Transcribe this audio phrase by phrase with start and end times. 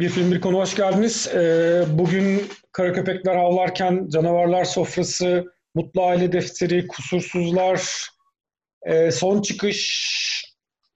[0.00, 1.28] Bir film bir konu hoş geldiniz.
[1.34, 8.08] Ee, bugün Kara Köpekler Havlarken, Canavarlar Sofrası, Mutlu Aile Defteri, Kusursuzlar,
[8.82, 10.54] e, Son Çıkış,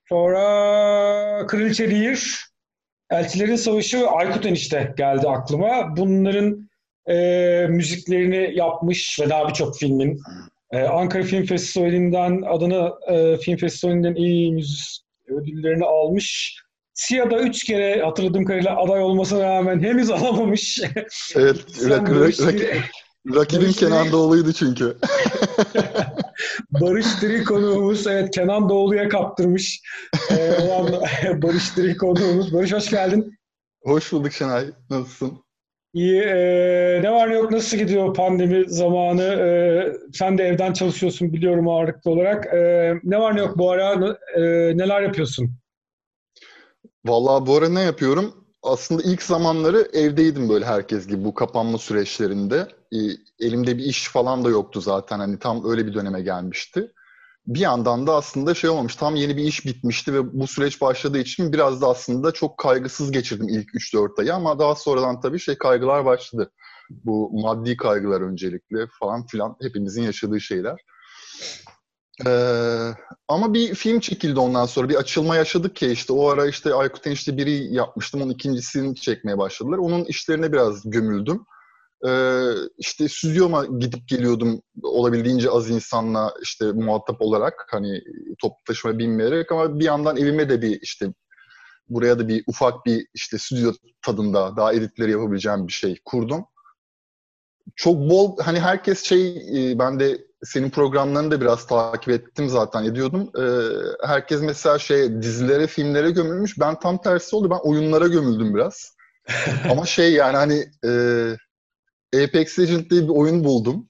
[0.09, 2.45] sonra Kraliçe Lear,
[3.11, 5.97] Elçilerin Savaşı ve Aykut Enişte geldi aklıma.
[5.97, 6.69] Bunların
[7.09, 7.17] e,
[7.69, 10.21] müziklerini yapmış ve daha birçok filmin.
[10.73, 12.93] E, Ankara Film Festivali'nden, Adana
[13.37, 16.64] Film Festivali'nden iyi müzik ödüllerini almış.
[16.95, 20.81] Siyah'da üç kere hatırladığım kadarıyla aday olmasına rağmen henüz alamamış.
[21.35, 22.61] Evet, rak, rak, rak,
[23.35, 24.97] rakibim Barış Kenan Doğulu'ydu çünkü.
[26.71, 29.81] Barış Diri konuğumuz, evet Kenan Doğulu'ya kaptırmış
[30.31, 30.93] ee, olan
[31.43, 32.55] Barış Diri konuğumuz.
[32.55, 33.39] Barış hoş geldin.
[33.83, 35.45] Hoş bulduk Şenay, nasılsın?
[35.95, 39.23] İyi, e, ne var ne yok, nasıl gidiyor pandemi zamanı?
[39.23, 39.49] E,
[40.13, 42.47] sen de evden çalışıyorsun biliyorum ağırlıklı olarak.
[42.55, 44.41] E, ne var ne yok bu ara, e,
[44.77, 45.64] neler yapıyorsun?
[47.07, 48.35] Vallahi bu ara ne yapıyorum?
[48.63, 52.69] Aslında ilk zamanları evdeydim böyle herkes gibi bu kapanma süreçlerinde.
[52.93, 52.99] Ee,
[53.47, 55.19] elimde bir iş falan da yoktu zaten.
[55.19, 56.93] Hani tam öyle bir döneme gelmişti.
[57.47, 58.97] Bir yandan da aslında şey olmamış.
[58.97, 63.13] Tam yeni bir iş bitmişti ve bu süreç başladığı için biraz da aslında çok kaygısız
[63.13, 66.51] geçirdim ilk 3-4 ayı ama daha sonradan tabii şey kaygılar başladı.
[66.91, 70.81] Bu maddi kaygılar öncelikle falan filan hepimizin yaşadığı şeyler.
[72.27, 72.91] Ee,
[73.29, 74.89] ama bir film çekildi ondan sonra.
[74.89, 78.23] Bir açılma yaşadık ki işte o ara işte Aykut Enişte biri yapmıştım.
[78.23, 79.79] Onun ikincisini çekmeye başladılar.
[79.79, 81.45] Onun işlerine biraz gömüldüm.
[82.07, 88.03] Ee, işte stüdyoma gidip geliyordum olabildiğince az insanla işte muhatap olarak hani
[88.39, 91.15] toplu taşıma binmeyerek ama bir yandan evime de bir işte
[91.89, 93.73] buraya da bir ufak bir işte stüdyo
[94.03, 96.45] tadında daha editleri yapabileceğim bir şey kurdum.
[97.77, 102.85] Çok bol hani herkes şey e, ben de senin programlarını da biraz takip ettim zaten
[102.85, 103.31] ediyordum.
[103.39, 103.69] Ee,
[104.07, 106.61] herkes mesela şey dizilere, filmlere gömülmüş.
[106.61, 107.51] Ben tam tersi oldu.
[107.51, 108.97] Ben oyunlara gömüldüm biraz.
[109.71, 113.89] Ama şey yani hani e, Apex Legends diye bir oyun buldum.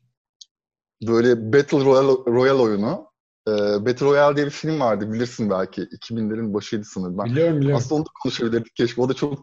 [1.06, 3.06] Böyle Battle Royale, Royale oyunu.
[3.48, 3.53] E,
[3.86, 5.82] Battle Royale diye bir film vardı bilirsin belki.
[5.82, 7.19] 2000'lerin başıydı sanırım.
[7.19, 7.78] Ben biliyorum biliyorum.
[7.78, 9.00] Aslında onu da konuşabilirdik keşke.
[9.00, 9.38] O da çok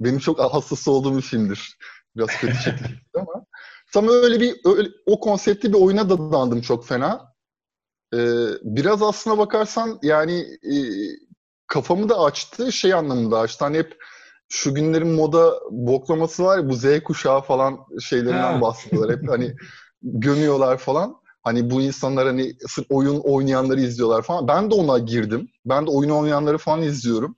[0.00, 1.76] benim çok hassas olduğum bir filmdir.
[2.16, 3.44] Biraz kötü çekildi ama.
[3.92, 7.32] Tam öyle bir öyle, o konseptli bir oyuna da dandım çok fena.
[8.14, 10.32] Ee, biraz aslına bakarsan yani
[10.62, 10.74] e,
[11.66, 13.64] kafamı da açtı şey anlamında açtı.
[13.64, 13.96] Hani hep
[14.48, 19.16] şu günlerin moda boklaması var ya bu Z kuşağı falan şeylerinden bahsediyorlar.
[19.16, 19.56] Hep hani
[20.02, 21.16] gömüyorlar falan.
[21.42, 24.48] Hani bu insanlar hani sırf oyun oynayanları izliyorlar falan.
[24.48, 25.48] Ben de ona girdim.
[25.64, 27.36] Ben de oyun oynayanları falan izliyorum.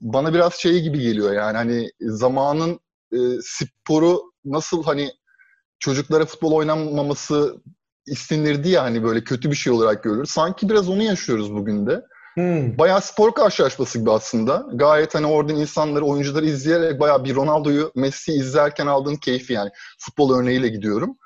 [0.00, 2.80] Bana biraz şey gibi geliyor yani hani zamanın
[3.12, 5.10] e, sporu nasıl hani
[5.84, 7.56] çocuklara futbol oynanmaması
[8.06, 10.26] istenirdi ya hani böyle kötü bir şey olarak görülür.
[10.26, 12.04] Sanki biraz onu yaşıyoruz bugün de.
[12.34, 12.78] Hmm.
[12.78, 14.66] Bayağı spor karşılaşması gibi aslında.
[14.74, 19.70] Gayet hani orada insanları, oyuncuları izleyerek bayağı bir Ronaldo'yu, Messi izlerken aldığın keyfi yani.
[19.98, 21.16] Futbol örneğiyle gidiyorum.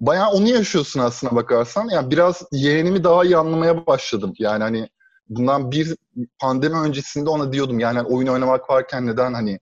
[0.00, 1.88] Bayağı onu yaşıyorsun aslına bakarsan.
[1.88, 4.32] Yani biraz yeğenimi daha iyi anlamaya başladım.
[4.38, 4.88] Yani hani
[5.28, 5.96] bundan bir
[6.40, 7.78] pandemi öncesinde ona diyordum.
[7.78, 9.58] Yani hani oyun oynamak varken neden hani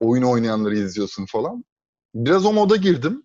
[0.00, 1.64] oyun oynayanları izliyorsun falan.
[2.14, 3.22] Biraz o moda girdim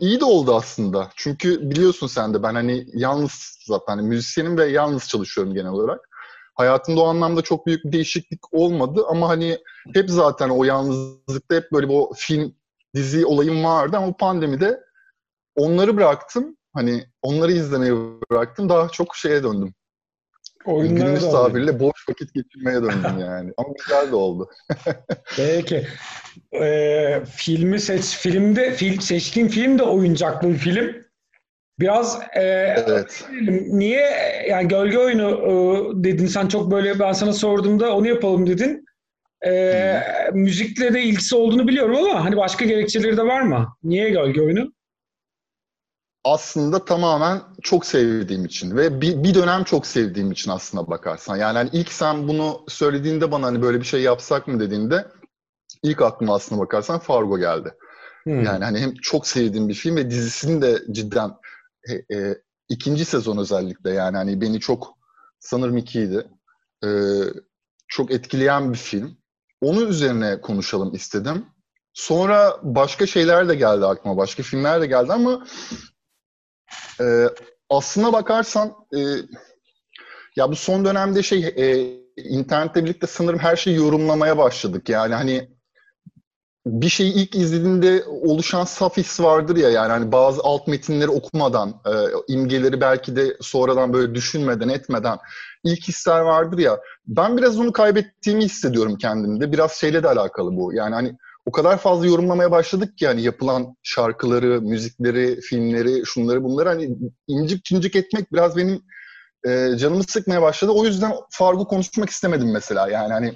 [0.00, 1.10] iyi de oldu aslında.
[1.16, 6.08] Çünkü biliyorsun sen de ben hani yalnız zaten hani müzisyenim ve yalnız çalışıyorum genel olarak.
[6.54, 9.58] Hayatımda o anlamda çok büyük bir değişiklik olmadı ama hani
[9.94, 12.54] hep zaten o yalnızlıkta hep böyle bu film,
[12.94, 14.80] dizi olayım vardı ama pandemide
[15.56, 16.56] onları bıraktım.
[16.74, 17.92] Hani onları izlemeyi
[18.30, 18.68] bıraktım.
[18.68, 19.74] Daha çok şeye döndüm.
[20.64, 23.52] Oyunlara Günümüz tabirle boş vakit geçirmeye döndüm yani.
[23.56, 24.50] Ama güzel de oldu.
[25.36, 25.86] Peki.
[26.60, 31.02] Ee, filmi seç, filmde fil, seçtiğin film de oyuncaklı bir film.
[31.80, 32.40] Biraz e,
[32.86, 33.24] evet.
[33.66, 34.06] niye
[34.48, 38.84] yani gölge oyunu e, dedin sen çok böyle ben sana sorduğumda onu yapalım dedin.
[39.46, 40.00] E,
[40.32, 43.76] müzikle de ilgisi olduğunu biliyorum ama hani başka gerekçeleri de var mı?
[43.84, 44.72] Niye gölge oyunu?
[46.24, 51.36] Aslında tamamen çok sevdiğim için ve bir, bir dönem çok sevdiğim için aslında bakarsan.
[51.36, 55.06] Yani hani ilk sen bunu söylediğinde bana hani böyle bir şey yapsak mı dediğinde
[55.82, 57.74] ilk aklıma aslında bakarsan Fargo geldi.
[58.24, 58.44] Hmm.
[58.44, 61.30] Yani hani hem çok sevdiğim bir film ve dizisini de cidden
[61.88, 62.38] e, e,
[62.68, 64.98] ikinci sezon özellikle yani hani beni çok
[65.40, 66.26] sanırım ikiydi.
[66.84, 66.88] E,
[67.88, 69.16] çok etkileyen bir film.
[69.60, 71.46] Onun üzerine konuşalım istedim.
[71.94, 75.46] Sonra başka şeyler de geldi aklıma, başka filmler de geldi ama
[77.00, 77.26] e,
[77.70, 79.00] aslına bakarsan e,
[80.36, 84.88] ya bu son dönemde şey e, internetle birlikte sanırım her şeyi yorumlamaya başladık.
[84.88, 85.48] Yani hani
[86.66, 91.68] bir şeyi ilk izlediğinde oluşan saf his vardır ya yani hani bazı alt metinleri okumadan,
[91.68, 91.92] e,
[92.32, 95.18] imgeleri belki de sonradan böyle düşünmeden, etmeden
[95.64, 96.80] ilk hisler vardır ya.
[97.06, 99.52] Ben biraz onu kaybettiğimi hissediyorum kendimde.
[99.52, 100.74] Biraz şeyle de alakalı bu.
[100.74, 101.16] Yani hani
[101.46, 106.96] o kadar fazla yorumlamaya başladık ki yani yapılan şarkıları, müzikleri, filmleri, şunları bunları hani
[107.28, 108.82] incik cincik etmek biraz benim
[109.46, 110.72] e, canımı sıkmaya başladı.
[110.72, 112.88] O yüzden Fargo konuşmak istemedim mesela.
[112.88, 113.34] Yani hani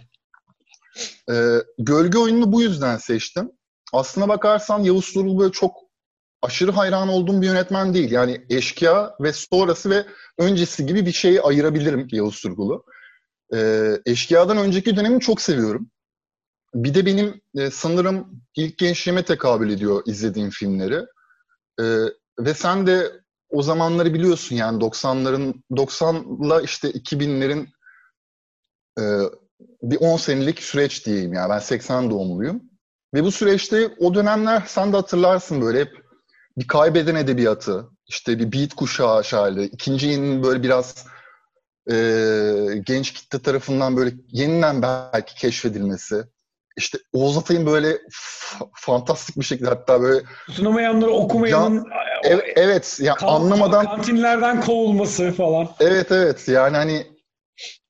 [1.30, 3.50] e, gölge oyununu bu yüzden seçtim.
[3.92, 5.76] Aslına bakarsan Yavuz Turul böyle çok
[6.42, 8.10] aşırı hayran olduğum bir yönetmen değil.
[8.10, 10.06] Yani eşkıya ve sonrası ve
[10.38, 12.84] öncesi gibi bir şeyi ayırabilirim Yavuz Turgul'u.
[13.54, 15.90] E, eşkıyadan önceki dönemi çok seviyorum.
[16.74, 21.06] Bir de benim e, sanırım ilk gençliğime tekabül ediyor izlediğim filmleri.
[21.80, 21.84] E,
[22.38, 23.12] ve sen de
[23.48, 27.68] o zamanları biliyorsun yani 90'ların 90'la işte 2000'lerin
[29.00, 29.04] e,
[29.82, 32.62] bir 10 senelik süreç diyeyim yani ben 80 doğumluyum.
[33.14, 36.06] Ve bu süreçte o dönemler sen de hatırlarsın böyle hep
[36.58, 41.06] bir kaybeden edebiyatı, işte bir beat kuşağı şairi, ikinci yeninin böyle biraz
[41.90, 41.94] e,
[42.86, 46.24] genç kitle tarafından böyle yeniden belki keşfedilmesi.
[46.76, 47.98] İşte Oğuz Atay'ın böyle
[48.74, 51.86] fantastik bir şekilde hatta böyle sunamayanları okumayanın
[52.24, 55.68] evet, evet yani kan, anlamadan kantinlerden kovulması falan.
[55.80, 57.06] Evet evet yani hani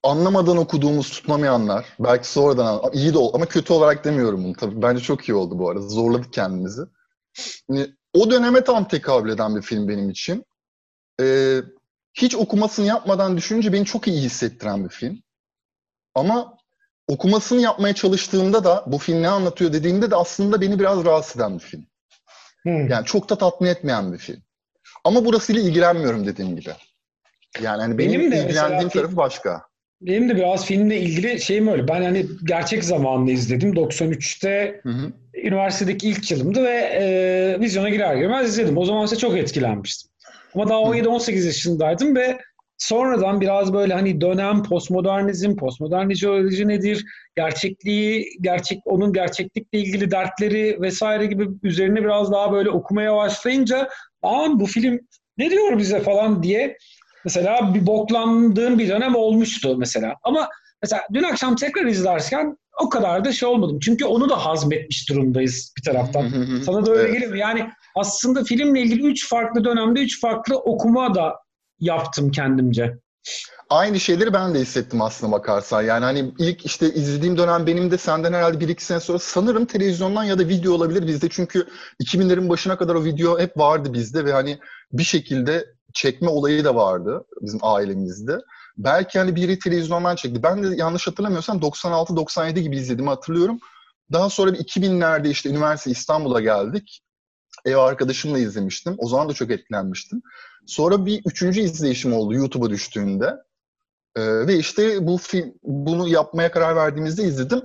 [0.03, 5.03] anlamadan okuduğumuz tutmamayanlar belki sonradan iyi de oldu ama kötü olarak demiyorum bunu tabii bence
[5.03, 6.83] çok iyi oldu bu arada zorladık kendimizi.
[7.71, 10.45] Yani, o döneme tam tekabül eden bir film benim için.
[11.21, 11.61] Ee,
[12.15, 15.23] hiç okumasını yapmadan düşününce beni çok iyi hissettiren bir film.
[16.15, 16.56] Ama
[17.09, 21.55] okumasını yapmaya çalıştığımda da bu film ne anlatıyor dediğimde de aslında beni biraz rahatsız eden
[21.55, 21.87] bir film.
[22.63, 22.89] Hmm.
[22.89, 24.43] Yani çok da tatmin etmeyen bir film.
[25.05, 26.71] Ama burasıyla ilgilenmiyorum dediğim gibi.
[27.63, 29.63] Yani hani benim, benim de ilgilendiğim tarafı başka.
[30.01, 31.89] Benim de biraz filmle ilgili şeyim öyle.
[31.89, 33.73] Ben hani gerçek zamanlı izledim.
[33.73, 35.13] 93'te hı hı.
[35.35, 38.79] üniversitedeki ilk yılımdı ve e, vizyona girer girmez izledim.
[38.79, 40.11] O zaman ise çok etkilenmiştim.
[40.55, 42.39] Ama daha 17-18 yaşındaydım ve
[42.79, 47.05] sonradan biraz böyle hani dönem postmodernizm, postmodern ideoloji nedir,
[47.37, 53.89] gerçekliği, gerçek onun gerçeklikle ilgili dertleri vesaire gibi üzerine biraz daha böyle okumaya başlayınca
[54.23, 55.01] an bu film
[55.39, 56.77] ne diyor bize falan diye
[57.25, 60.15] mesela bir boklandığım bir dönem olmuştu mesela.
[60.23, 60.49] Ama
[60.83, 63.79] mesela dün akşam tekrar izlerken o kadar da şey olmadım.
[63.83, 66.29] Çünkü onu da hazmetmiş durumdayız bir taraftan.
[66.67, 67.13] Sana da öyle evet.
[67.13, 71.46] geliyor Yani aslında filmle ilgili üç farklı dönemde üç farklı okuma da
[71.79, 72.99] yaptım kendimce.
[73.71, 75.83] Aynı şeyleri ben de hissettim aslında bakarsan.
[75.83, 79.65] Yani hani ilk işte izlediğim dönem benim de senden herhalde bir iki sene sonra sanırım
[79.65, 81.29] televizyondan ya da video olabilir bizde.
[81.29, 81.67] Çünkü
[82.03, 84.59] 2000'lerin başına kadar o video hep vardı bizde ve hani
[84.93, 88.39] bir şekilde çekme olayı da vardı bizim ailemizde.
[88.79, 90.43] Belki hani biri televizyondan çekti.
[90.43, 93.59] Ben de yanlış hatırlamıyorsam 96-97 gibi izlediğimi hatırlıyorum.
[94.13, 97.03] Daha sonra bir 2000'lerde işte üniversite İstanbul'a geldik.
[97.65, 98.95] Ev arkadaşımla izlemiştim.
[98.99, 100.23] O zaman da çok etkilenmiştim.
[100.67, 103.37] Sonra bir üçüncü izleyişim oldu YouTube'a düştüğünde.
[104.17, 107.63] Ee, ve işte bu film, bunu yapmaya karar verdiğimizde izledim.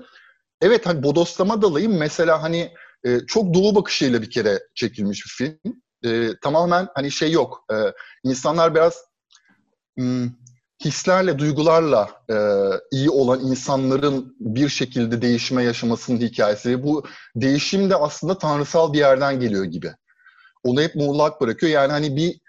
[0.62, 1.98] Evet hani bodoslama dalayım.
[1.98, 5.82] Mesela hani e, çok doğu bakışıyla bir kere çekilmiş bir film.
[6.06, 7.66] E, tamamen hani şey yok.
[7.74, 7.76] E,
[8.24, 9.06] insanlar biraz
[9.98, 10.30] hmm,
[10.86, 12.36] hislerle, duygularla e,
[12.92, 16.84] iyi olan insanların bir şekilde değişime yaşamasının hikayesi.
[16.84, 17.06] Bu
[17.36, 19.94] değişim de aslında tanrısal bir yerden geliyor gibi.
[20.64, 21.72] Onu hep muğlak bırakıyor.
[21.72, 22.41] Yani hani bir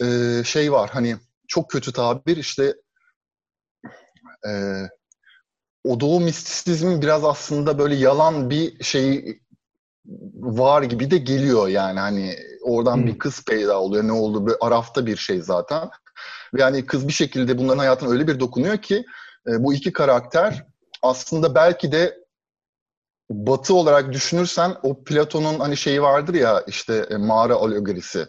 [0.00, 1.16] e, şey var hani
[1.48, 2.74] çok kötü tabir işte
[4.48, 4.52] e,
[5.84, 9.38] o doğu mistisizmin biraz aslında böyle yalan bir şey
[10.34, 13.06] var gibi de geliyor yani hani oradan hmm.
[13.06, 15.90] bir kız peyda oluyor ne oldu bir arafta bir şey zaten
[16.54, 19.04] ve yani kız bir şekilde bunların hayatına öyle bir dokunuyor ki
[19.46, 20.66] e, bu iki karakter
[21.02, 22.24] aslında belki de
[23.30, 28.26] batı olarak düşünürsen o Platon'un hani şeyi vardır ya işte e, mağara alegorisi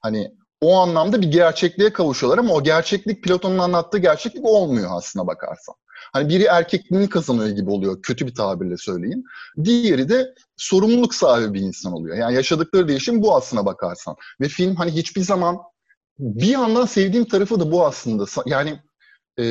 [0.00, 0.34] hani
[0.64, 5.74] o anlamda bir gerçekliğe kavuşuyorlar ama o gerçeklik Platon'un anlattığı gerçeklik olmuyor aslına bakarsan.
[6.12, 9.24] Hani biri erkekliğini kazanıyor gibi oluyor kötü bir tabirle söyleyeyim.
[9.64, 12.16] Diğeri de sorumluluk sahibi bir insan oluyor.
[12.16, 14.16] Yani yaşadıkları değişim bu aslına bakarsan.
[14.40, 15.58] Ve film hani hiçbir zaman
[16.18, 18.24] bir yandan sevdiğim tarafı da bu aslında.
[18.46, 18.80] Yani
[19.40, 19.44] e,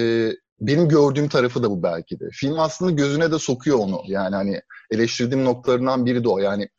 [0.62, 2.30] benim gördüğüm tarafı da bu belki de.
[2.32, 4.02] Film aslında gözüne de sokuyor onu.
[4.08, 6.40] Yani hani eleştirdiğim noktalarından biri de o.
[6.40, 6.70] Yani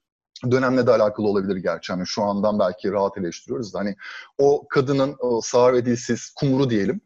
[0.51, 1.93] dönemle de alakalı olabilir gerçi.
[1.93, 3.97] Hani şu andan belki rahat eleştiriyoruz da hani
[4.39, 7.01] o kadının o sağır ve dilsiz kumru diyelim.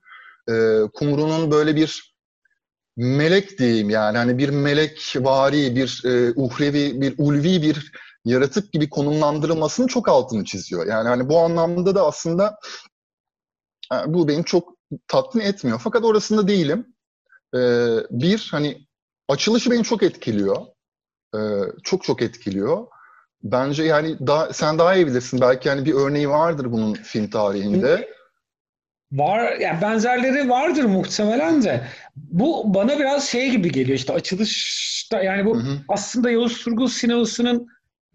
[0.49, 2.15] E, kumrunun böyle bir
[2.97, 7.93] melek diyeyim yani hani bir melek vari, bir e, uhrevi, bir ulvi bir
[8.25, 10.87] yaratık gibi konumlandırılmasının çok altını çiziyor.
[10.87, 12.59] Yani hani bu anlamda da aslında
[13.93, 15.81] yani e, bu beni çok tatmin etmiyor.
[15.85, 16.95] Fakat orasında değilim.
[17.55, 18.87] Ee, bir hani
[19.29, 20.57] açılışı beni çok etkiliyor.
[21.35, 21.39] e,
[21.85, 22.87] çok çok etkiliyor.
[23.43, 25.41] Bence yani daha, sen daha iyi bilirsin.
[25.41, 28.09] Belki yani bir örneği vardır bunun film tarihinde.
[29.13, 31.85] Var, yani benzerleri vardır muhtemelen de.
[32.17, 35.79] Bu bana biraz şey gibi geliyor işte açılışta yani bu hı hı.
[35.89, 37.67] aslında Yavuz Turgul sinemasının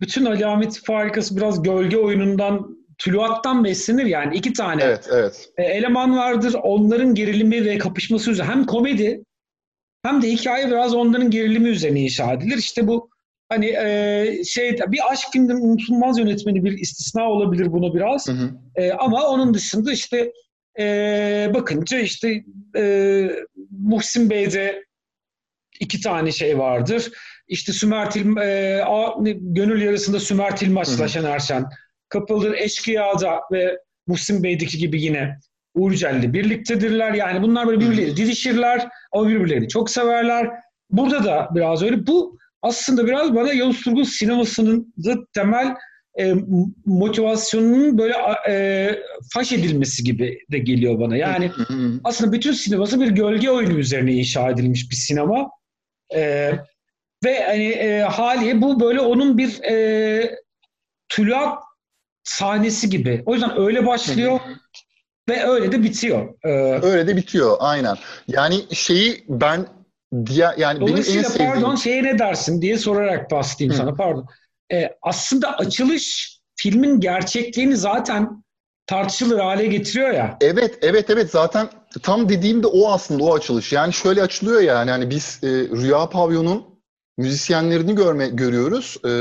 [0.02, 5.50] bütün alamet farikası biraz gölge oyunundan tuluattan beslenir yani iki tane evet, evet.
[5.58, 9.24] E, eleman vardır onların gerilimi ve kapışması üzerine hem komedi
[10.04, 12.58] hem de hikaye biraz onların gerilimi üzerine inşa edilir.
[12.58, 13.10] İşte bu
[13.54, 18.28] hani e, şey bir aşk filminin unutulmaz yönetmeni bir istisna olabilir bunu biraz.
[18.28, 18.52] Hı hı.
[18.76, 20.32] E, ama onun dışında işte
[20.80, 22.44] e, bakınca işte
[22.78, 23.30] e,
[23.72, 24.86] Muhsin Bey'de
[25.80, 27.12] iki tane şey vardır.
[27.48, 31.66] İşte Sümertil e, A, gönül yarısında Sümertil maçla Şener Şen
[32.10, 32.54] kapıldır.
[32.54, 35.38] Eşkıya'da ve Muhsin Bey'deki gibi yine
[35.74, 37.14] Uğur Celli birliktedirler.
[37.14, 40.50] Yani bunlar böyle birbirleri didişirler ama birbirlerini çok severler.
[40.90, 42.08] Burada da biraz öyle.
[42.08, 45.76] Bu aslında biraz bana Yavuz Turgul sinemasının da temel
[46.20, 46.34] e,
[46.86, 48.14] motivasyonunun böyle
[48.50, 48.90] e,
[49.34, 51.18] faş edilmesi gibi de geliyor bana.
[51.18, 51.52] Yani
[52.04, 55.50] aslında bütün sineması bir gölge oyunu üzerine inşa edilmiş bir sinema.
[56.16, 56.52] E,
[57.24, 60.36] ve hani e, haliye bu böyle onun bir e,
[61.10, 61.60] tülat
[62.24, 63.24] sahnesi gibi.
[63.26, 64.40] O yüzden öyle başlıyor
[65.30, 66.34] ve öyle de bitiyor.
[66.46, 66.50] Ee,
[66.84, 67.98] öyle de bitiyor aynen.
[68.28, 69.68] Yani şeyi ben
[70.26, 71.52] diye yani benim en sevdiğim...
[71.52, 74.26] pardon şeye ne dersin diye sorarak bahsedeyim sana pardon.
[74.72, 78.44] Ee, aslında açılış filmin gerçekliğini zaten
[78.88, 80.38] tartışılır hale getiriyor ya.
[80.42, 81.32] Evet, evet, evet.
[81.32, 81.70] Zaten
[82.04, 83.74] tam dediğim de o aslında o açılış.
[83.74, 86.64] Yani şöyle açılıyor yani hani biz e, Rüya Pavyon'un
[87.18, 88.98] müzisyenlerini görme görüyoruz.
[89.06, 89.12] E,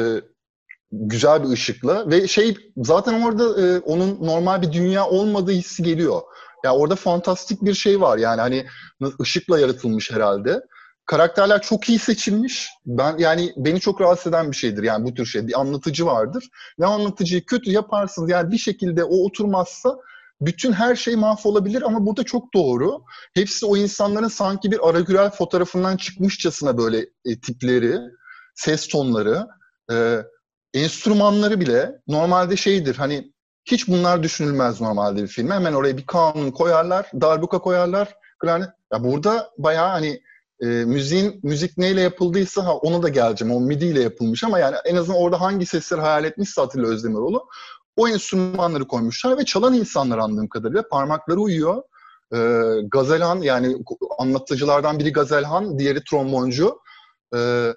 [0.92, 6.14] güzel bir ışıkla ve şey zaten orada e, onun normal bir dünya olmadığı hissi geliyor.
[6.14, 8.66] Ya yani orada fantastik bir şey var yani hani
[9.20, 10.60] ışıkla yaratılmış herhalde.
[11.06, 12.70] Karakterler çok iyi seçilmiş.
[12.86, 15.46] Ben yani beni çok rahatsız eden bir şeydir yani bu tür şey.
[15.46, 16.48] Bir anlatıcı vardır.
[16.80, 19.96] Ve anlatıcıyı kötü yaparsınız yani bir şekilde o oturmazsa
[20.40, 23.02] bütün her şey mahvolabilir ama burada çok doğru.
[23.34, 27.98] Hepsi o insanların sanki bir Aragürel fotoğrafından çıkmışçasına böyle e, tipleri,
[28.54, 29.46] ses tonları.
[29.92, 30.18] E,
[30.74, 33.32] enstrümanları bile normalde şeydir hani
[33.64, 35.54] hiç bunlar düşünülmez normalde bir filme.
[35.54, 38.14] Hemen oraya bir kanun koyarlar, darbuka koyarlar.
[38.38, 38.68] Klarnet.
[38.92, 40.20] Ya burada bayağı hani
[40.62, 43.54] e, müziğin müzik neyle yapıldıysa ha, ona da geleceğim.
[43.54, 47.48] O MIDI ile yapılmış ama yani en azından orada hangi sesleri hayal etmişse Atilla Özdemiroğlu
[47.96, 51.82] o enstrümanları koymuşlar ve çalan insanlar anladığım kadarıyla parmakları uyuyor.
[52.34, 52.38] E,
[52.82, 53.76] Gazelhan yani
[54.18, 56.78] anlatıcılardan biri Gazelhan, diğeri tromboncu.
[57.34, 57.72] E,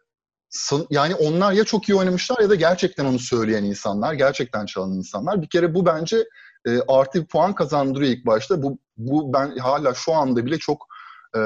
[0.90, 5.42] yani onlar ya çok iyi oynamışlar ya da gerçekten onu söyleyen insanlar, gerçekten çalan insanlar.
[5.42, 6.26] Bir kere bu bence
[6.68, 8.64] e, artı bir puan kazandırıyor ilk başta.
[8.64, 10.88] Bu, bu ben hala şu anda bile çok
[11.36, 11.40] e,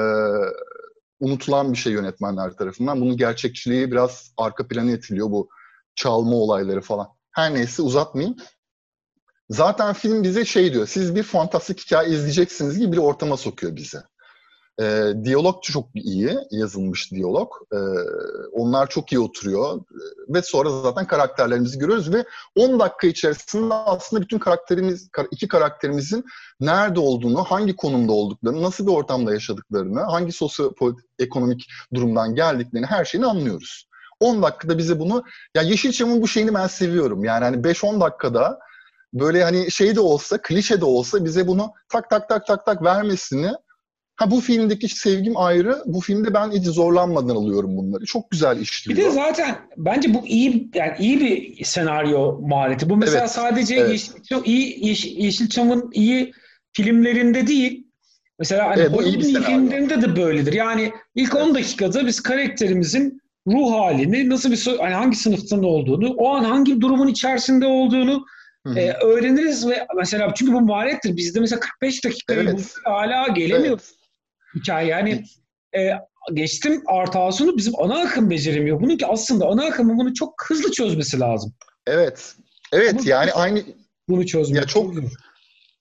[1.20, 3.00] unutulan bir şey yönetmenler tarafından.
[3.00, 5.48] Bunun gerçekçiliği biraz arka plana itiliyor bu
[5.94, 7.08] çalma olayları falan.
[7.32, 8.36] Her neyse uzatmayayım.
[9.50, 14.02] Zaten film bize şey diyor, siz bir fantastik hikaye izleyeceksiniz gibi bir ortama sokuyor bize.
[14.80, 17.52] E, diyalog çok iyi yazılmış diyalog.
[17.72, 17.78] E,
[18.52, 19.80] onlar çok iyi oturuyor
[20.28, 22.24] ve sonra zaten karakterlerimizi görüyoruz ve
[22.56, 26.24] 10 dakika içerisinde aslında bütün karakterimiz iki karakterimizin
[26.60, 33.26] nerede olduğunu, hangi konumda olduklarını, nasıl bir ortamda yaşadıklarını, hangi sosyoekonomik durumdan geldiklerini her şeyini
[33.26, 33.90] anlıyoruz.
[34.20, 37.24] 10 dakikada bize bunu ya Yeşilçam'ın bu şeyini ben seviyorum.
[37.24, 38.58] Yani hani 5-10 dakikada
[39.14, 42.82] böyle hani şey de olsa, klişe de olsa bize bunu tak tak tak tak tak
[42.82, 43.52] vermesini
[44.20, 45.82] Ha bu filmdeki sevgim ayrı.
[45.86, 48.04] Bu filmde ben hiç zorlanmadan alıyorum bunları.
[48.04, 48.98] Çok güzel işliyor.
[48.98, 52.90] Bir de zaten bence bu iyi yani iyi bir senaryo maliyeti.
[52.90, 53.90] Bu mesela evet, sadece evet.
[53.90, 56.32] Yeşilçam, iyi Yeşil, Yeşilçam'ın iyi
[56.72, 57.86] filmlerinde değil.
[58.38, 60.52] Mesela hani evet, iyi, iyi filmlerinde de böyledir.
[60.52, 61.46] Yani ilk evet.
[61.46, 66.80] 10 dakikada biz karakterimizin ruh halini, nasıl bir hani hangi sınıftan olduğunu, o an hangi
[66.80, 68.24] durumun içerisinde olduğunu
[68.76, 71.16] e, öğreniriz ve mesela çünkü bu maliyettir.
[71.16, 72.74] Bizde mesela 45 dakikayı evet.
[72.84, 73.84] hala gelemiyoruz.
[73.90, 73.99] Evet
[74.54, 74.88] hikaye.
[74.88, 75.24] Yani
[75.76, 75.90] e,
[76.34, 78.80] geçtim artı Asun'u bizim ana akım beceremiyor.
[78.80, 81.52] Bunun ki aslında ana akımın bunu çok hızlı çözmesi lazım.
[81.86, 82.34] Evet.
[82.72, 83.62] Evet Ama yani aynı
[84.08, 84.94] bunu çözmek ya çok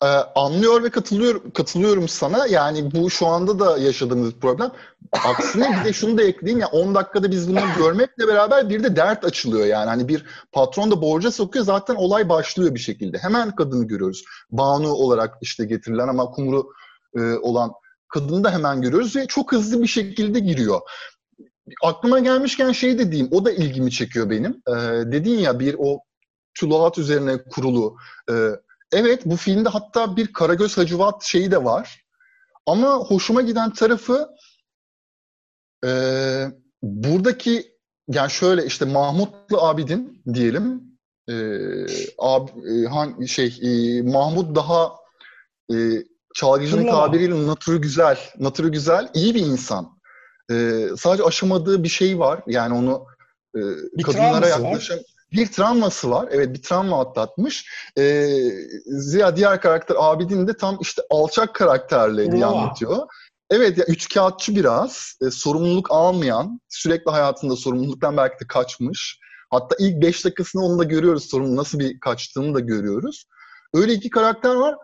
[0.04, 2.48] e, anlıyor ve katılıyorum katılıyorum sana.
[2.48, 4.72] Yani bu şu anda da yaşadığımız problem.
[5.12, 8.96] Aksine bir de şunu da ekleyeyim ya 10 dakikada biz bunu görmekle beraber bir de
[8.96, 9.90] dert açılıyor yani.
[9.90, 13.18] Hani bir patron da borca sokuyor zaten olay başlıyor bir şekilde.
[13.18, 14.24] Hemen kadını görüyoruz.
[14.52, 16.74] Banu olarak işte getirilen ama kumru
[17.16, 17.72] e, olan
[18.10, 20.82] kadını da hemen görüyoruz ve çok hızlı bir şekilde giriyor.
[21.84, 24.62] Aklıma gelmişken şey dediğim, o da ilgimi çekiyor benim.
[24.68, 24.72] Ee,
[25.12, 26.00] dedin ya bir o
[26.54, 27.98] tuluat üzerine kurulu.
[28.32, 28.50] Ee,
[28.92, 32.06] evet bu filmde hatta bir Karagöz Hacivat şeyi de var.
[32.66, 34.30] Ama hoşuma giden tarafı
[35.86, 35.92] e,
[36.82, 40.84] buradaki yani şöyle işte Mahmutlu Abidin diyelim.
[41.30, 41.34] E,
[42.18, 44.92] ab, e, han, şey e, Mahmut daha
[45.74, 45.76] e,
[46.36, 50.00] çalgıcının tabiriyle natürü güzel, natürü güzel, iyi bir insan.
[50.52, 52.42] E, sadece aşamadığı bir şey var.
[52.48, 53.06] Yani onu
[53.56, 53.60] e,
[53.98, 54.70] Bir kadınlara travması var.
[54.70, 55.00] yaklaşan
[55.32, 56.28] bir travması var.
[56.32, 57.66] Evet bir travma atlatmış.
[57.98, 58.28] E,
[58.86, 63.08] Ziya diğer karakter Abidin de tam işte alçak karakterle diye anlatıyor.
[63.52, 69.20] Evet ya üçkağıtçı biraz, e, sorumluluk almayan, sürekli hayatında sorumluluktan belki de kaçmış.
[69.50, 73.26] Hatta ilk beş dakikasında onu da görüyoruz, sorumlu nasıl bir kaçtığını da görüyoruz.
[73.74, 74.76] Öyle iki karakter var.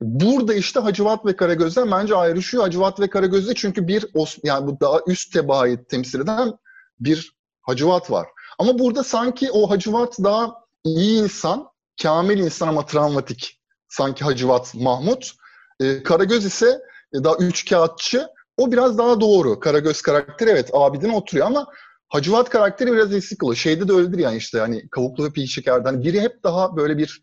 [0.00, 2.62] Burada işte Hacivat ve Karagöz'den bence ayrışıyor.
[2.62, 4.06] Hacivat ve Karagöz'de çünkü bir
[4.44, 6.52] yani bu daha üst tebaayı temsil eden
[7.00, 8.28] bir Hacivat var.
[8.58, 10.54] Ama burada sanki o Hacivat daha
[10.84, 11.68] iyi insan,
[12.02, 13.60] kamil insan ama travmatik.
[13.88, 15.32] Sanki Hacivat Mahmut.
[15.80, 16.80] Ee, Karagöz ise
[17.14, 18.28] e, daha üçkağıtçı.
[18.56, 19.60] O biraz daha doğru.
[19.60, 21.66] Karagöz karakteri evet abidine oturuyor ama
[22.08, 23.56] Hacivat karakteri biraz eksik oluyor.
[23.56, 26.02] Şeyde de öyledir yani işte hani kavuklu ve piy şekerden.
[26.02, 27.22] Biri hep daha böyle bir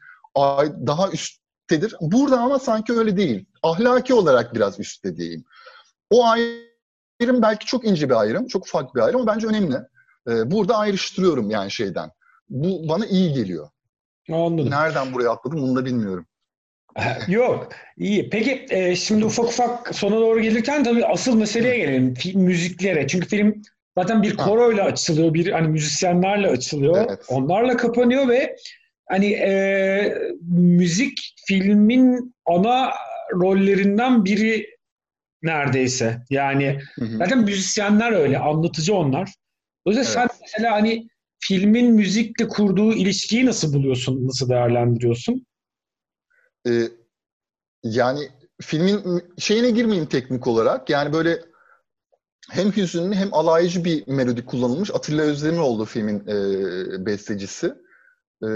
[0.87, 1.09] daha
[1.71, 1.95] üsttedir.
[2.01, 3.45] Burada ama sanki öyle değil.
[3.63, 5.43] Ahlaki olarak biraz üstte diyeyim.
[6.09, 9.75] O ayrım belki çok ince bir ayrım, çok ufak bir ayrım ama bence önemli.
[10.27, 12.11] Ee, burada ayrıştırıyorum yani şeyden.
[12.49, 13.69] Bu bana iyi geliyor.
[14.31, 14.71] Anladım.
[14.71, 16.25] Nereden buraya atladım bunu da bilmiyorum.
[17.27, 18.29] Yok, iyi.
[18.29, 22.13] Peki e, şimdi ufak ufak sona doğru gelirken tabii asıl meseleye gelelim.
[22.13, 23.07] Film, müziklere.
[23.07, 23.61] Çünkü film
[23.97, 27.05] zaten bir koroyla açılıyor, bir hani müzisyenlerle açılıyor.
[27.09, 27.25] Evet.
[27.27, 28.55] Onlarla kapanıyor ve
[29.09, 30.17] hani e,
[30.51, 32.93] müzik filmin ana
[33.33, 34.77] rollerinden biri
[35.43, 36.21] neredeyse.
[36.29, 37.17] Yani Hı hı.
[37.17, 39.33] zaten müzisyenler öyle, anlatıcı onlar.
[39.85, 40.31] O yüzden sen Evet.
[40.41, 41.07] mesela hani
[41.39, 45.45] filmin müzikle kurduğu ilişkiyi nasıl buluyorsun, nasıl değerlendiriyorsun?
[46.67, 46.83] Ee,
[47.83, 48.19] yani
[48.61, 50.89] filmin şeyine girmeyeyim teknik olarak.
[50.89, 51.39] Yani böyle
[52.49, 54.91] hem hüzünlü hem alaycı bir melodi kullanılmış.
[54.91, 57.73] Atilla Özdemiroğlu filmin e, bestecisi.
[58.43, 58.47] E,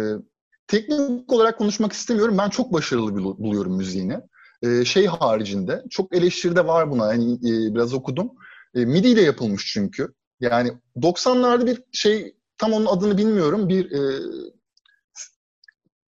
[0.72, 2.38] teknik olarak konuşmak istemiyorum.
[2.38, 4.20] Ben çok başarılı bul- buluyorum müziğini.
[4.64, 7.14] E, şey haricinde çok eleştiri de var buna.
[7.14, 8.32] Yani e, biraz okudum.
[8.76, 10.14] E, MIDI ile yapılmış çünkü.
[10.40, 13.70] Yani 90'larda bir şey tam onun adını bilmiyorum.
[13.70, 14.20] Bir e,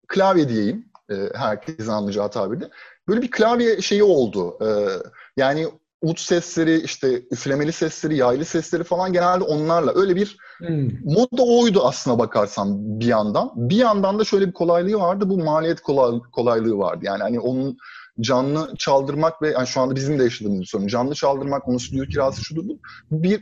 [0.08, 0.86] klavye diyeyim.
[1.10, 2.70] E, herkesin anlayacağı tabirle.
[3.08, 4.58] Böyle bir klavye şeyi oldu.
[4.64, 4.68] E,
[5.36, 5.68] yani
[6.04, 9.92] ut sesleri, işte üflemeli sesleri, yaylı sesleri falan genelde onlarla.
[9.94, 10.88] Öyle bir Hmm.
[11.04, 13.50] moda oydu aslına bakarsan bir yandan.
[13.56, 15.28] Bir yandan da şöyle bir kolaylığı vardı.
[15.28, 17.00] Bu maliyet kolay, kolaylığı vardı.
[17.02, 17.76] Yani hani onun
[18.20, 20.86] canlı çaldırmak ve yani şu anda bizim de yaşadığımız bir sorun.
[20.86, 22.78] Canlı çaldırmak, onun stüdyo kirası şudur bu.
[23.10, 23.40] Bir,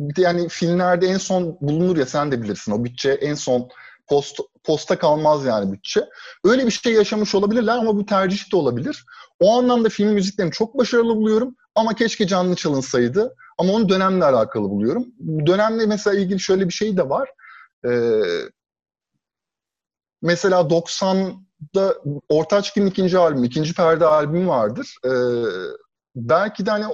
[0.00, 2.72] bir de yani filmlerde en son bulunur ya sen de bilirsin.
[2.72, 3.68] O bütçe en son
[4.08, 6.04] post, posta kalmaz yani bütçe.
[6.44, 9.04] Öyle bir şey yaşamış olabilirler ama bu tercih de olabilir.
[9.40, 13.34] O anlamda film müziklerini çok başarılı buluyorum ama keşke canlı çalınsaydı.
[13.58, 15.06] Ama onu dönemle alakalı buluyorum.
[15.18, 17.30] Bu Dönemle mesela ilgili şöyle bir şey de var.
[17.86, 18.20] Ee,
[20.22, 21.94] mesela 90'da
[22.28, 24.96] Ortaçgil'in ikinci albümü, ikinci perde albümü vardır.
[25.04, 25.10] Ee,
[26.16, 26.84] belki de hani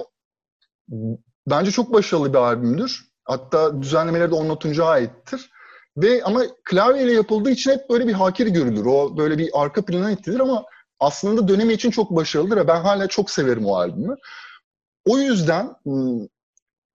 [1.47, 3.05] bence çok başarılı bir albümdür.
[3.25, 5.49] Hatta düzenlemeleri de Onur Tunç'a aittir.
[5.97, 8.85] Ve ama klavyeyle yapıldığı için hep böyle bir hakir görülür.
[8.85, 10.65] O böyle bir arka plana itilir ama
[10.99, 14.15] aslında dönemi için çok başarılıdır ben hala çok severim o albümü.
[15.05, 15.75] O yüzden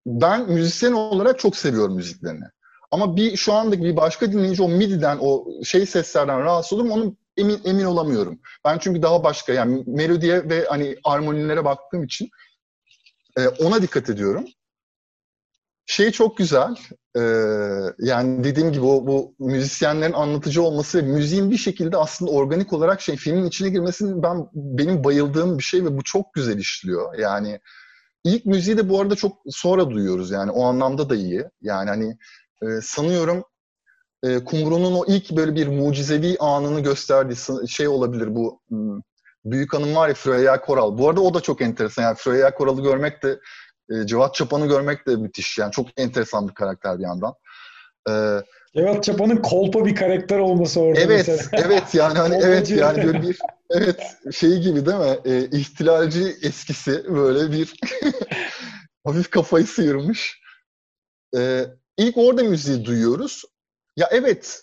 [0.07, 2.45] ben müzisyen olarak çok seviyorum müziklerini.
[2.91, 6.95] Ama bir şu andaki bir başka dinleyici o MIDI'den, o şey seslerden rahatsız olur mu
[6.95, 8.41] onun emin, emin olamıyorum.
[8.65, 12.31] Ben çünkü daha başka yani melodiye ve hani armonilere baktığım için
[13.39, 14.45] e, ona dikkat ediyorum.
[15.87, 16.75] Şey çok güzel.
[17.17, 17.21] e,
[17.99, 23.01] yani dediğim gibi o bu müzisyenlerin anlatıcı olması ve müziğin bir şekilde aslında organik olarak
[23.01, 27.19] şey filmin içine girmesinin ben benim bayıldığım bir şey ve bu çok güzel işliyor.
[27.19, 27.61] Yani
[28.25, 31.45] ilk müziği de bu arada çok sonra duyuyoruz yani o anlamda da iyi.
[31.63, 32.17] Yani hani
[32.63, 33.45] e, sanıyorum
[34.23, 39.01] e, Kumru'nun o ilk böyle bir mucizevi anını gösterdiği şey olabilir bu hmm,
[39.45, 40.99] büyük hanım var ya Freya Koral.
[40.99, 42.03] Bu arada o da çok enteresan.
[42.03, 43.41] Yani Freya Koral'ı görmek de
[43.91, 45.59] e, Cevat Çapan'ı görmek de müthiş.
[45.59, 47.35] Yani çok enteresan bir karakter bir yandan.
[48.11, 48.13] E,
[48.77, 51.65] Cevat Çapa'nın kolpa bir karakter olması orada evet, mesela.
[51.67, 53.39] evet yani hani evet yani böyle bir
[53.71, 55.19] evet şey gibi değil mi?
[55.25, 57.75] E, ihtilalci eskisi böyle bir
[59.05, 60.41] hafif kafayı sıyırmış.
[61.37, 63.45] E, ilk orada müziği duyuyoruz.
[63.97, 64.63] Ya evet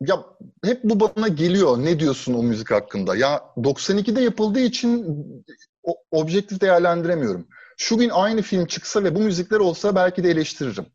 [0.00, 0.24] ya
[0.64, 1.78] hep bu bana geliyor.
[1.78, 3.16] Ne diyorsun o müzik hakkında?
[3.16, 5.06] Ya 92'de yapıldığı için
[5.82, 7.48] o, objektif değerlendiremiyorum.
[7.76, 10.86] Şu gün aynı film çıksa ve bu müzikler olsa belki de eleştiririm.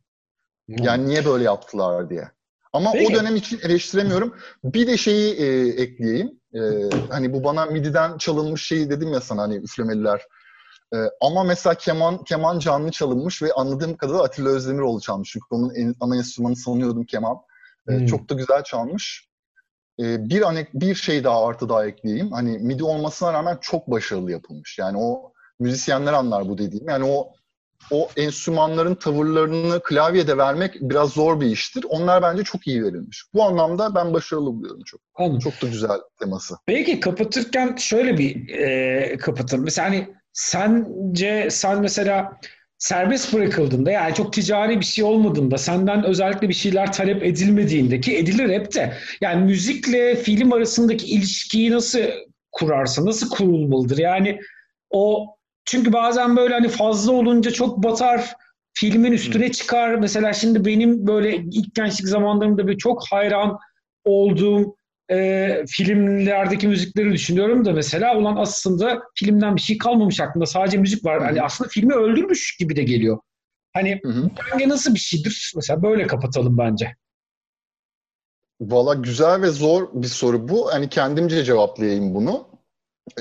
[0.67, 2.31] Yani niye böyle yaptılar diye.
[2.77, 3.13] Ama Peki.
[3.13, 4.35] o dönem için eleştiremiyorum.
[4.63, 6.31] Bir de şeyi e, ekleyeyim.
[6.53, 6.59] E,
[7.09, 10.21] hani bu bana MIDI'den çalınmış şeyi dedim ya sana hani üflemeliler.
[10.93, 15.29] E, ama mesela keman keman canlı çalınmış ve anladığım kadarıyla Atilla Özdemiroğlu çalmış.
[15.31, 17.37] Çünkü onun en, ana enstrümanı sanıyordum keman.
[17.89, 18.05] E, hmm.
[18.05, 19.27] Çok da güzel çalmış.
[19.99, 22.31] E, bir anek bir şey daha artı daha ekleyeyim.
[22.31, 24.77] Hani MIDI olmasına rağmen çok başarılı yapılmış.
[24.79, 26.89] Yani o müzisyenler anlar bu dediğim.
[26.89, 27.31] Yani o
[27.91, 31.85] o enstrümanların tavırlarını klavyede vermek biraz zor bir iştir.
[31.89, 33.23] Onlar bence çok iyi verilmiş.
[33.33, 35.01] Bu anlamda ben başarılı buluyorum çok.
[35.15, 35.39] Anladım.
[35.39, 36.55] Çok da güzel teması.
[36.65, 39.59] Peki kapatırken şöyle bir e, kapatır.
[39.59, 42.39] Mesela hani sence sen mesela
[42.77, 48.17] serbest bırakıldığında yani çok ticari bir şey olmadığında senden özellikle bir şeyler talep edilmediğinde ki
[48.17, 51.99] edilir hep de yani müzikle film arasındaki ilişkiyi nasıl
[52.51, 53.05] kurarsın?
[53.05, 53.97] Nasıl kurulmalıdır?
[53.97, 54.39] Yani
[54.89, 55.36] o
[55.67, 58.33] çünkü bazen böyle hani fazla olunca çok batar,
[58.73, 59.95] filmin üstüne çıkar.
[59.95, 63.57] Mesela şimdi benim böyle ilk gençlik zamanlarımda bir çok hayran
[64.05, 64.77] olduğum
[65.11, 70.45] e, filmlerdeki müzikleri düşünüyorum da mesela ulan aslında filmden bir şey kalmamış aklımda.
[70.45, 71.23] Sadece müzik var.
[71.23, 73.19] Hani aslında filmi öldürmüş gibi de geliyor.
[73.73, 75.53] Hani hı bence nasıl bir şeydir?
[75.55, 76.95] Mesela böyle kapatalım bence.
[78.61, 80.73] Valla güzel ve zor bir soru bu.
[80.73, 82.56] Hani kendimce cevaplayayım bunu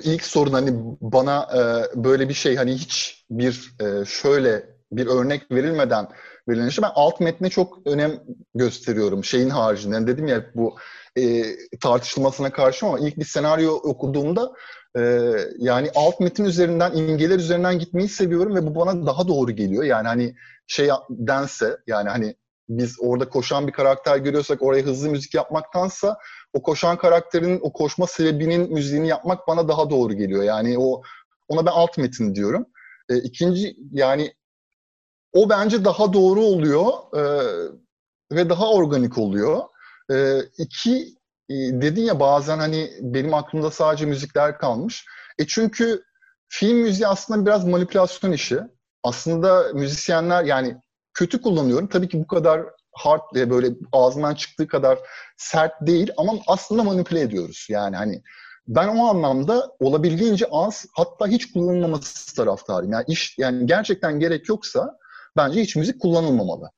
[0.03, 0.71] ilk sorun hani
[1.01, 1.61] bana e,
[2.05, 6.09] böyle bir şey hani hiç bir e, şöyle bir örnek verilmeden
[6.49, 8.21] verilince ben alt metne çok önem
[8.55, 9.95] gösteriyorum şeyin haricinde.
[9.95, 10.77] Yani dedim ya bu
[11.19, 11.45] e,
[11.81, 14.53] tartışılmasına karşı ama ilk bir senaryo okuduğumda
[14.99, 19.85] e, yani alt metin üzerinden imgeler üzerinden gitmeyi seviyorum ve bu bana daha doğru geliyor.
[19.85, 20.35] Yani hani
[20.67, 22.35] şey dense yani hani
[22.69, 26.19] biz orada koşan bir karakter görüyorsak oraya hızlı müzik yapmaktansa
[26.53, 30.43] o koşan karakterin o koşma sebebinin müziğini yapmak bana daha doğru geliyor.
[30.43, 31.03] Yani o
[31.49, 32.67] ona ben alt metin diyorum.
[33.09, 34.35] E, ikinci yani
[35.33, 37.23] o bence daha doğru oluyor e,
[38.33, 39.63] ve daha organik oluyor.
[40.11, 41.17] E, iki
[41.51, 45.07] e, dedin ya bazen hani benim aklımda sadece müzikler kalmış.
[45.39, 46.03] E çünkü
[46.49, 48.61] film müziği aslında biraz manipülasyon işi.
[49.03, 50.77] Aslında müzisyenler yani
[51.17, 51.87] kötü kullanıyorum.
[51.89, 54.99] Tabii ki bu kadar hard böyle ağzından çıktığı kadar
[55.37, 57.67] sert değil ama aslında manipüle ediyoruz.
[57.71, 58.23] Yani hani
[58.69, 62.93] ben o anlamda olabildiğince az hatta hiç kullanılmaması taraftarıyım.
[62.93, 64.99] Yani iş yani gerçekten gerek yoksa
[65.37, 66.71] bence hiç müzik kullanılmamalı.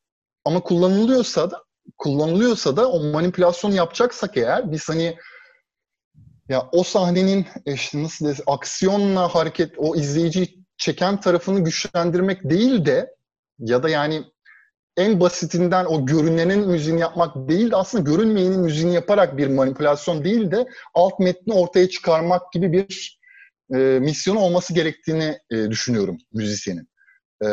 [0.44, 1.62] Ama kullanılıyorsa da
[1.98, 5.16] kullanılıyorsa da o manipülasyon yapacaksak eğer biz hani
[6.48, 13.17] ya o sahnenin işte nasıl desem aksiyonla hareket o izleyiciyi çeken tarafını güçlendirmek değil de
[13.58, 14.24] ya da yani
[14.96, 20.50] en basitinden o görünenin müziğini yapmak değil de aslında görünmeyenin müziğini yaparak bir manipülasyon değil
[20.50, 23.18] de alt metni ortaya çıkarmak gibi bir
[23.74, 26.88] e, misyon olması gerektiğini e, düşünüyorum müzisyenin.
[27.44, 27.48] E,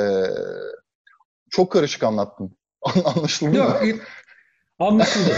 [1.50, 2.58] çok karışık anlattım.
[3.06, 3.88] Anlaşıldı Yok, mı?
[4.80, 5.32] Anlaşıldı.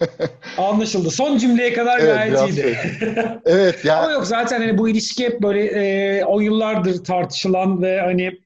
[0.58, 1.10] Anlaşıldı.
[1.10, 2.78] Son cümleye kadar evet, gayet iyiydi.
[3.44, 4.00] Evet yani.
[4.00, 8.45] Ama yok zaten hani bu ilişki hep böyle e, o yıllardır tartışılan ve hani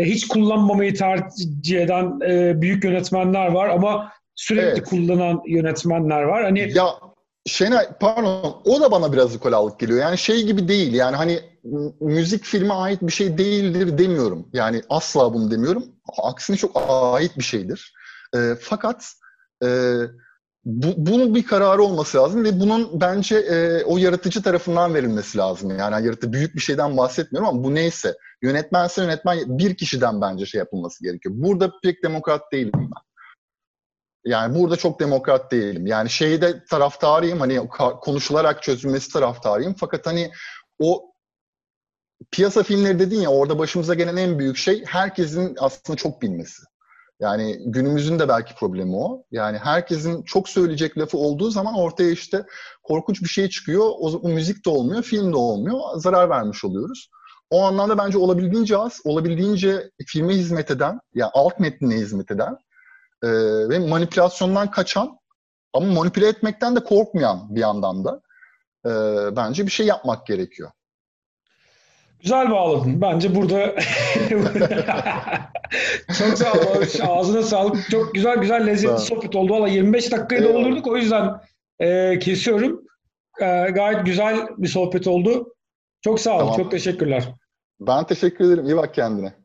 [0.00, 4.88] e, hiç kullanmamayı tercih eden e, büyük yönetmenler var ama sürekli evet.
[4.88, 6.44] kullanan yönetmenler var.
[6.44, 6.86] Hani ya
[7.46, 9.98] Şenay pardon o da bana biraz ukalalık geliyor.
[10.00, 11.40] Yani şey gibi değil yani hani
[12.00, 14.48] müzik filme ait bir şey değildir demiyorum.
[14.52, 15.84] Yani asla bunu demiyorum.
[16.22, 17.92] Aksine çok ait bir şeydir.
[18.36, 19.12] E, fakat
[19.64, 19.68] e,
[20.64, 25.78] bu, bunun bir kararı olması lazım ve bunun bence e, o yaratıcı tarafından verilmesi lazım.
[25.78, 28.14] Yani yaratıcı büyük bir şeyden bahsetmiyorum ama bu neyse.
[28.42, 31.34] Yönetmense yönetmen bir kişiden bence şey yapılması gerekiyor.
[31.38, 33.02] Burada pek demokrat değilim ben.
[34.24, 35.86] Yani burada çok demokrat değilim.
[35.86, 37.68] Yani şeyde taraftarıyım hani
[38.00, 39.74] konuşularak çözülmesi taraftarıyım.
[39.78, 40.30] Fakat hani
[40.78, 41.12] o
[42.30, 46.62] piyasa filmleri dedin ya orada başımıza gelen en büyük şey herkesin aslında çok bilmesi.
[47.20, 49.24] Yani günümüzün de belki problemi o.
[49.30, 52.44] Yani herkesin çok söyleyecek lafı olduğu zaman ortaya işte
[52.82, 53.84] korkunç bir şey çıkıyor.
[53.84, 55.80] O, o müzik de olmuyor, film de olmuyor.
[55.96, 57.10] Zarar vermiş oluyoruz.
[57.50, 62.56] O anlamda bence olabildiğince az, olabildiğince filme hizmet eden, yani alt metnine hizmet eden
[63.22, 63.28] e,
[63.68, 65.18] ve manipülasyondan kaçan
[65.72, 68.20] ama manipüle etmekten de korkmayan bir yandan da
[68.86, 68.90] e,
[69.36, 70.70] bence bir şey yapmak gerekiyor.
[72.22, 73.00] Güzel bağladın.
[73.00, 73.58] Bence burada
[76.18, 76.82] çok sağ ol.
[77.08, 77.90] Ağzına sağlık.
[77.90, 79.52] Çok güzel güzel lezzetli sohbet oldu.
[79.52, 80.64] Valla 25 dakikayı Eyvallah.
[80.64, 80.86] doldurduk.
[80.86, 81.40] O yüzden
[81.78, 82.82] e, kesiyorum.
[83.40, 85.54] E, gayet güzel bir sohbet oldu.
[86.02, 86.38] Çok sağ ol.
[86.38, 86.56] Tamam.
[86.56, 87.34] Çok teşekkürler.
[87.80, 88.66] Ben teşekkür ederim.
[88.66, 89.39] İyi bak kendine.